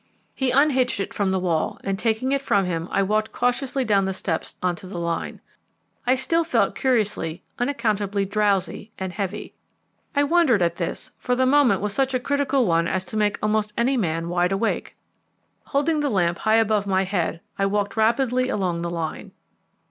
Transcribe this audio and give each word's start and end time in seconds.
He 0.33 0.49
unhitched 0.49 0.99
it 0.99 1.13
from 1.13 1.29
the 1.29 1.37
wall, 1.37 1.79
and 1.83 1.99
taking 1.99 2.31
it 2.31 2.41
from 2.41 2.65
him, 2.65 2.87
I 2.89 3.03
walked 3.03 3.31
cautiously 3.31 3.85
down 3.85 4.05
the 4.05 4.15
steps 4.15 4.57
on 4.59 4.75
to 4.77 4.87
the 4.87 4.97
line. 4.97 5.41
I 6.07 6.15
still 6.15 6.43
felt 6.43 6.73
curiously, 6.73 7.43
unaccountably 7.59 8.25
drowsy 8.25 8.89
and 8.97 9.13
heavy. 9.13 9.53
I 10.15 10.23
wondered 10.23 10.63
at 10.63 10.77
this, 10.77 11.11
for 11.19 11.35
the 11.35 11.45
moment 11.45 11.81
was 11.81 11.93
such 11.93 12.15
a 12.15 12.19
critical 12.19 12.65
one 12.65 12.87
as 12.87 13.05
to 13.05 13.15
make 13.15 13.37
almost 13.43 13.73
any 13.77 13.95
man 13.95 14.27
wide 14.27 14.51
awake. 14.51 14.97
Holding 15.65 15.99
the 15.99 16.09
lamp 16.09 16.39
high 16.39 16.55
above 16.57 16.87
my 16.87 17.03
head, 17.03 17.39
I 17.59 17.67
walked 17.67 17.95
rapidly 17.95 18.49
along 18.49 18.81
the 18.81 18.89
line. 18.89 19.33